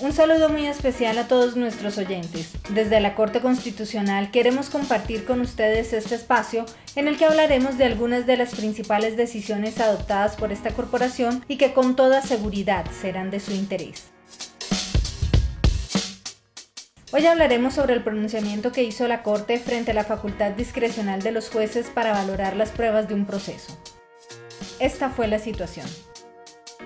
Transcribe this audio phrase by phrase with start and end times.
[0.00, 2.52] Un saludo muy especial a todos nuestros oyentes.
[2.70, 6.64] Desde la Corte Constitucional queremos compartir con ustedes este espacio
[6.96, 11.58] en el que hablaremos de algunas de las principales decisiones adoptadas por esta corporación y
[11.58, 14.10] que con toda seguridad serán de su interés.
[17.12, 21.32] Hoy hablaremos sobre el pronunciamiento que hizo la Corte frente a la facultad discrecional de
[21.32, 23.78] los jueces para valorar las pruebas de un proceso.
[24.78, 25.86] Esta fue la situación.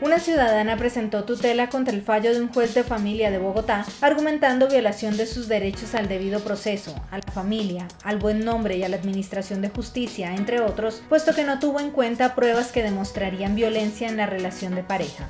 [0.00, 4.68] Una ciudadana presentó tutela contra el fallo de un juez de familia de Bogotá, argumentando
[4.68, 8.88] violación de sus derechos al debido proceso, a la familia, al buen nombre y a
[8.88, 13.56] la administración de justicia, entre otros, puesto que no tuvo en cuenta pruebas que demostrarían
[13.56, 15.28] violencia en la relación de pareja.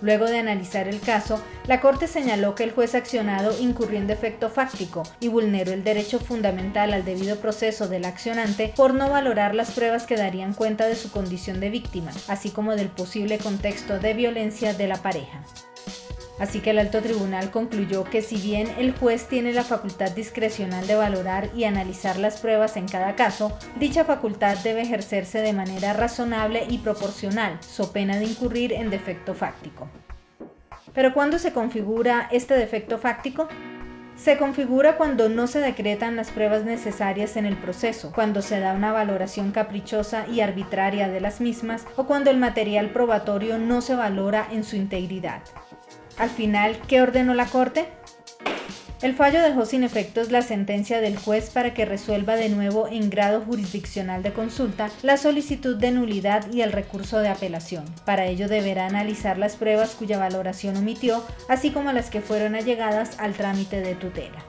[0.00, 4.50] Luego de analizar el caso, la Corte señaló que el juez accionado incurrió en defecto
[4.50, 9.70] fáctico y vulneró el derecho fundamental al debido proceso del accionante por no valorar las
[9.70, 14.14] pruebas que darían cuenta de su condición de víctima, así como del posible contexto de
[14.14, 15.42] violencia de la pareja.
[16.42, 20.88] Así que el alto tribunal concluyó que si bien el juez tiene la facultad discrecional
[20.88, 25.92] de valorar y analizar las pruebas en cada caso, dicha facultad debe ejercerse de manera
[25.92, 29.88] razonable y proporcional, so pena de incurrir en defecto fáctico.
[30.92, 33.46] Pero ¿cuándo se configura este defecto fáctico?
[34.16, 38.74] Se configura cuando no se decretan las pruebas necesarias en el proceso, cuando se da
[38.74, 43.94] una valoración caprichosa y arbitraria de las mismas o cuando el material probatorio no se
[43.94, 45.42] valora en su integridad.
[46.18, 47.86] Al final, ¿qué ordenó la Corte?
[49.02, 53.10] El fallo dejó sin efectos la sentencia del juez para que resuelva de nuevo en
[53.10, 57.84] grado jurisdiccional de consulta la solicitud de nulidad y el recurso de apelación.
[58.04, 63.18] Para ello deberá analizar las pruebas cuya valoración omitió, así como las que fueron allegadas
[63.18, 64.44] al trámite de tutela.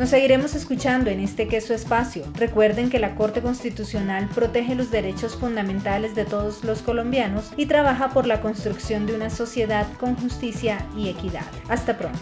[0.01, 2.23] Nos seguiremos escuchando en este queso espacio.
[2.34, 8.09] Recuerden que la Corte Constitucional protege los derechos fundamentales de todos los colombianos y trabaja
[8.09, 11.45] por la construcción de una sociedad con justicia y equidad.
[11.69, 12.19] Hasta pronto.